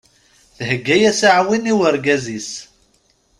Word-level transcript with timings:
Thegga-yas 0.57 1.21
aɛwin 1.31 1.71
i 1.71 1.73
wergaz-is. 1.77 2.51